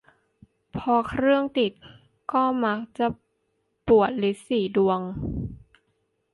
[0.77, 1.71] พอเครื่องติด
[2.31, 3.07] ก็มักจะ
[3.87, 4.99] ปวดรีดสีดวง